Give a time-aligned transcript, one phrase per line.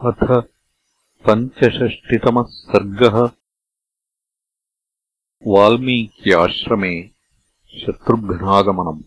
[0.00, 0.42] अथ
[1.26, 3.30] पञ्चषष्टितमः सर्गः।
[5.46, 7.10] वाल्मीक्याश्रमे
[7.68, 9.02] शत्रुघ्नागमनम्।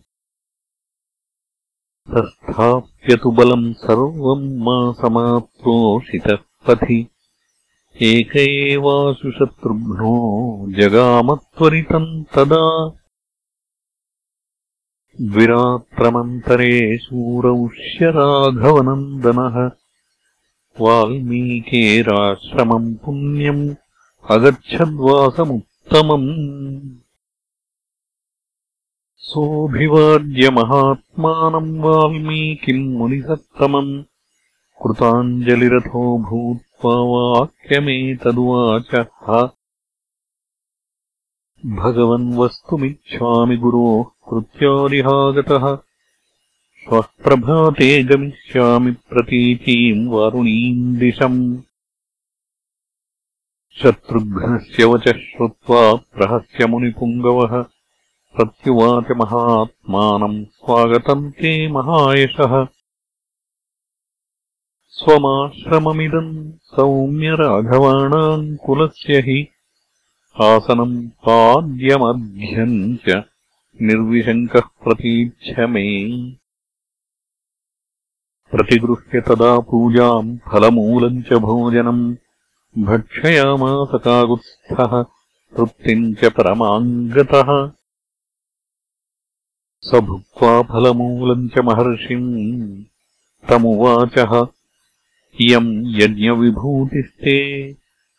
[2.10, 7.10] तस्थाप्यतु बलम् सर्वम् मासमाप्रोषितः पथि।
[8.02, 12.98] एक एवासु शत्रुघ्नो जगामत्वरितम् तदा।
[15.20, 19.87] द्विरात्रमन्तरे शूरौष्यराघवनन्दनः
[20.80, 23.74] वाल्मीकेराश्रमम् पुण्यम्
[24.30, 26.90] अगच्छद्वासमुत्तमम्।
[29.16, 34.04] सोऽभिवाद्यमहात्मानम् वाल्मीकिम् मुनिसत्तमम्।
[34.82, 39.48] कृताञ्जलिरथो भूत्वा वाक्यमेतदुवाचः।
[41.66, 45.87] भगवन्वस्तुमिच्छामि गुरोः कृत्यादिहागतः
[46.88, 51.58] श्वः प्रभाते गमिष्यामि प्रतीचीम् वारुणीम् दिशम्।
[53.82, 57.64] शत्रुघ्नस्य वचः श्रुत्वा प्रहस्यमुनिपुङ्गवः
[58.36, 62.66] प्रत्युवाच महात्मानम् स्वागतम् ते महायशः।
[64.88, 69.48] स्वमाश्रममिदम् सौम्यराघवाणाम् कुलस्य हि
[70.42, 73.22] आसनम् पाद्यमध्यम् च
[73.82, 76.37] निर्विशङ्कः प्रतीच्छ मे
[78.50, 82.16] प्रतिगृह्य तदा पूजाम् फलमूलम् च भोजनम्।
[82.78, 85.04] भक्षयामासकागुत्स्थः
[85.56, 87.70] तृप्तिम् च परमाम् गतः
[89.82, 92.84] स भुक्त्वा फलमूलम् च महर्षिम्
[93.48, 94.46] तमुवाचः।
[95.40, 97.76] इयम् यज्ञविभूतिस्ते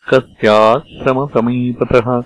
[0.10, 2.24] कस्याश्रमसमीपतः।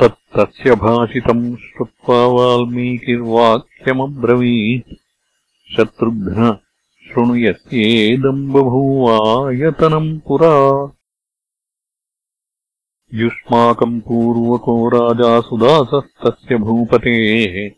[0.00, 5.01] तत्तस्य भाषितम् श्रुत्वा वाल्मीकिर्वाक्यमब्रवीत्
[5.76, 6.58] शत्रुघ्न
[7.08, 10.56] शृणु यस्येदम् बभूवायतनम् पुरा।
[13.14, 17.70] युष्माकम् पूर्वको राजा सुदासस्तस्य भूपतेः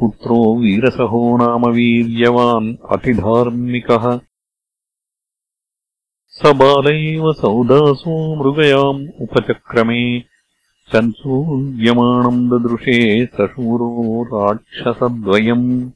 [0.00, 4.20] पुत्रो वीरसहो नाम वीर्यवान् अतिधार्मिकः।
[6.28, 10.20] स बालैव सौदासो मृगयाम् उपचक्रमे
[10.92, 15.90] सन्सूर्यमाणम् ददृशे सशूरो राक्षसद्वयम्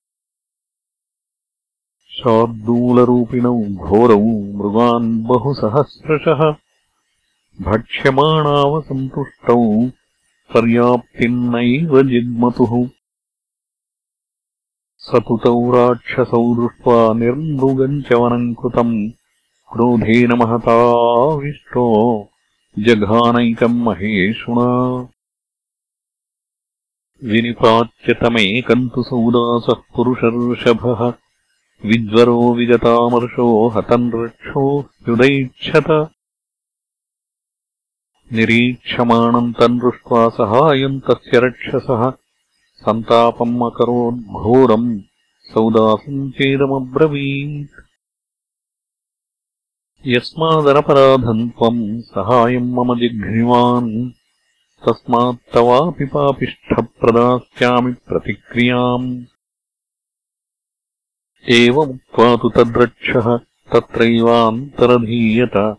[2.20, 4.25] शार्दूलरूपिणौ घोरौ
[4.58, 6.41] मृगान् बहुसहस्रशः।
[7.62, 9.56] भक्ष्यमाणावसन्तुष्टौ
[10.54, 12.88] पर्याप्तिम् नैव जिग्मतुः।
[14.98, 19.10] स तु तौ राक्षसौ दृष्ट्वा निर्मृगम् च वनम् कृतम्
[19.72, 21.84] क्रोधेन महताविष्टो
[22.78, 24.69] जघानैकम् महेषुणा
[27.25, 31.12] विनिपाच्यतमेकम् तु सौदासः पुरुषर्षभः
[31.84, 36.10] विज्वरो विगतामर्षो हतन् रक्षो ह्युदैक्षत
[38.32, 42.10] निरीक्षमाणम् तम् दृष्ट्वा सहायम् तस्य रक्षसः।
[42.76, 45.00] सन्तापम् अकरोद्घोरम्
[45.42, 47.80] सौदासम् चेदमब्रवीत्
[50.06, 54.10] यस्मादनपराधम् त्वम् सहायम् मम जिघ्निवान्।
[54.84, 59.24] तस्मात्तवापि पापिष्ठप्रदास्यामि प्रतिक्रियाम्
[61.48, 63.38] एवमुक्त्वा तु तद्रक्षः
[63.72, 65.76] तत्रैवान्तरधीयत।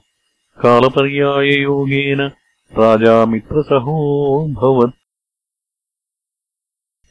[0.61, 2.31] कालपर्याययोगेन
[2.77, 4.95] राजा मित्रसहोऽभवत्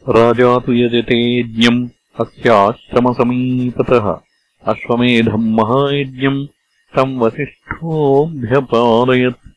[0.08, 1.88] राजा तु यजते यज्ञम्
[2.20, 4.20] अस्याश्रमसमीपतः।
[4.66, 6.46] अश्वमेधम् महायज्ञम्
[6.96, 9.48] तम् वसिष्ठोऽभ्यपालयत्।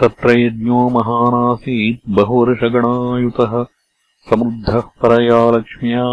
[0.00, 3.77] तत्र यज्ञो महानासीत् बहुवर्षगणायुतः
[4.30, 6.04] समृद्धः परया लक्ष्म्या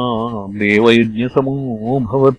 [0.60, 2.38] देवयज्ञसमोऽभवत्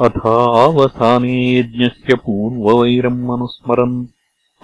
[0.00, 4.06] अथावसाने यज्ञस्य पूर्ववैरम् अनुस्मरन्।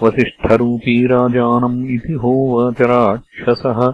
[0.02, 3.92] वसिष्ठरूपी राजानम् इति होवाच राक्षसः।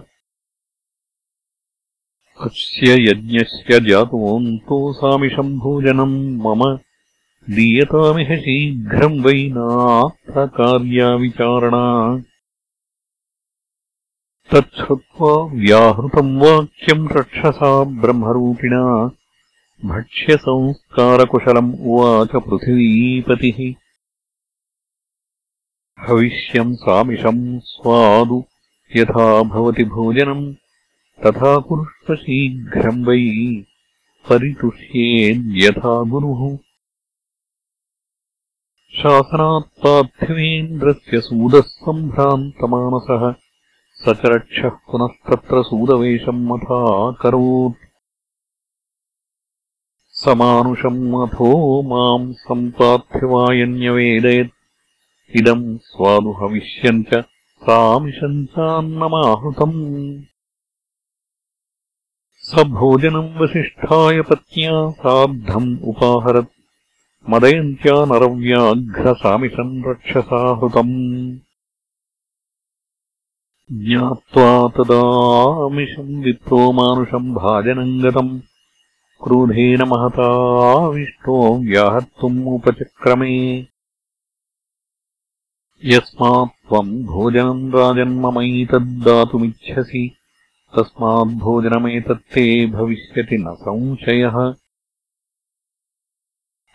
[2.41, 6.77] अस्य यज्ञस्य जातोऽन्तोऽसामिषम् भोजनम् मम
[7.55, 10.63] दीयतामिह शीघ्रम् वै नार्थकार्याविचारणा
[14.53, 19.11] तच्छ्रुत्वा व्याहृतम् वाक्यम् रक्षसा ब्रह्मरूपिणा।
[19.85, 23.73] भक्ष्यसंस्कारकुशलम् उवाच पृथिवीपतिः।
[26.09, 28.45] हविष्यम् सामिषम् स्वादु।
[28.95, 30.55] यथा भवति भोजनम्
[31.25, 33.65] तथा कुरुष्व शीघ्रम् वै।
[34.29, 36.57] परितुष्येद्यथा गुरुः।
[38.95, 43.48] शासनात्पार्थिवेन्द्रस्य सूदः सम्भ्रान्तमानसः
[43.99, 47.73] स पुनस्तत्र सूदवेषम् मथा करोत्।
[50.11, 54.49] समानुषम् अथो माम् सम्पाथ्यवायन्यवेदयत्
[55.35, 57.23] इदम् स्वादुहविष्यम् च
[57.57, 60.23] सामिषम् चान्नमाहृतम्।
[62.35, 66.53] स भोजनम् वसिष्ठाय पत्न्या सार्धम् उपाहरत्।
[67.29, 71.39] मदयन्त्या नरव्याघ्रसामिषम् रक्षसाहृतम्
[73.71, 78.41] ज्ञात्वा तदामिषम् विप्रो मानुषम् भाजनम् गतम्।
[79.23, 83.67] क्रोधेन महताविष्टो व्याहर्तुम् उपचक्रमे।
[85.85, 90.15] यस्मात् त्वम् भोजनम् राजन्ममैतद्दातुमिच्छसि
[90.75, 94.53] तस्माद्भोजनमेतत्ते भविष्यति न संशयः।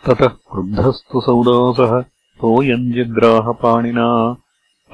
[0.06, 2.04] ततः क्रुद्धस्तु सौदासः
[2.36, 4.36] सोऽयम् जग्राहपाणिना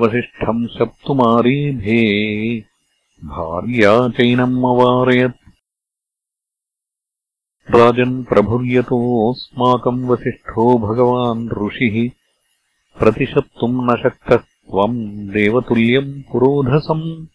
[0.01, 2.01] वसिष्ठम् शप्तुमारेभे
[3.25, 5.51] भार्या चैनम् अवारयत्
[7.71, 12.11] राजन् प्रभुर्यतोऽस्माकम् वसिष्ठो भगवान् ऋषिः।
[12.99, 17.27] प्रतिशप्तुम् न शक्तः त्वम् देवतुल्यम् पुरोधसम्।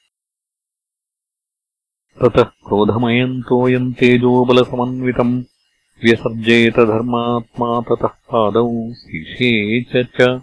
[2.21, 5.44] ततः क्रोधमयन्तोऽयम् तेजोबलसमन्वितम्।
[6.03, 10.41] व्यसर्जयत धर्मात्मा ततः पादौ शिशे च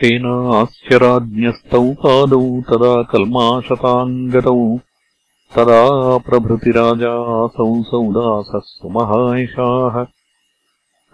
[0.00, 4.78] तेनास्य राज्ञस्तौ पादौ तदा कल्माशताम् गतौ
[5.56, 10.04] तदा प्रभृतिराजासौ सौदासः सुमहायशाः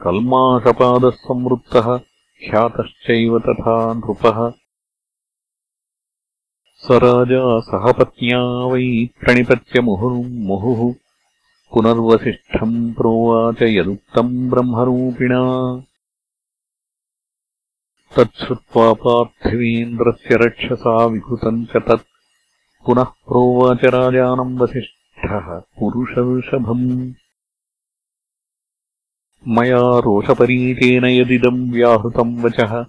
[0.04, 1.96] कल्माषपादः संवृत्तः
[2.50, 4.50] ख्यातश्चैव तथा नृपः।
[6.76, 10.94] स राजा सहपत्न्या वै प्रणिपत्य मुहुः।
[11.72, 15.42] पुनर्वसिष्ठम् प्रोवाच यदुक्तम् ब्रह्मरूपिणा
[18.16, 22.06] तच्छ्रुत्वा पार्थिवीन्द्रस्य रक्षसा विकृतम् च तत्।
[22.86, 27.14] पुनः प्रोवाच राजानम् वसिष्ठः पुरुषवृषभम्।
[29.48, 32.86] मया रोषपरीतेन यदिदम् व्याहृतम् वचः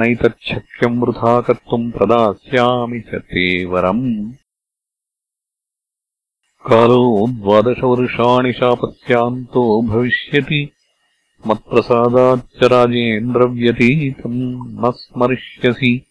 [0.00, 4.32] नैतच्छक्यम् वृथा कर्तुम् प्रदास्यामि च ते वरम्।
[6.66, 10.72] कालो द्वादशवर्षाणि शापस्यान्तो भविष्यति
[11.46, 16.06] मत्प्रसादाच्च राजेन्द्रव्यतीतम् न स्मरिष्यसि।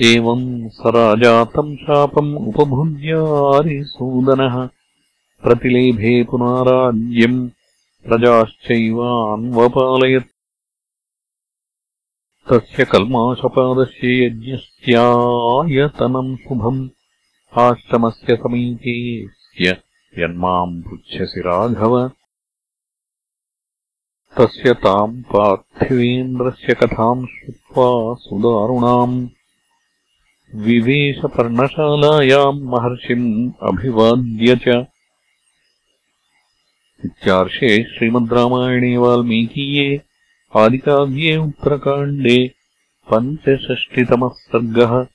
[0.00, 4.68] एवम् स राजा तम् शापम् उपभुज्यारिसूदनः
[5.42, 7.50] प्रतिलेभे पुनाराज्यम्
[8.08, 10.26] प्रजाश्चैवान्वपालयत्।
[12.50, 16.88] तस्य कल्माशपादस्य यज्ञस्यायतनम् शुभम्।
[17.58, 19.82] आश्रमस्य समीपेस्य
[20.18, 22.10] यन्माम् पृच्छसि राघव
[24.38, 29.28] तस्य ताम् पार्थिवेन्द्रस्य कथाम् श्रुत्वा सुदारुणाम्
[30.54, 34.86] विवेशपर्णशालायाम् महर्षिम् अभिवाद्य च।
[37.04, 40.02] इत्यार्षे श्रीमद् रामायणे वाल्मीकीये
[40.56, 42.54] आदिकाव्ये उत्तरकाण्डे
[43.10, 45.06] पञ्चषष्टितमः सर्गः